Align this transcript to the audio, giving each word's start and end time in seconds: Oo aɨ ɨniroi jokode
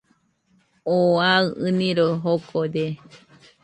Oo 0.93 1.11
aɨ 1.31 1.43
ɨniroi 1.65 2.13
jokode 2.23 2.85